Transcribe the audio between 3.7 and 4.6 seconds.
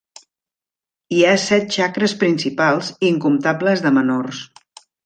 de menors.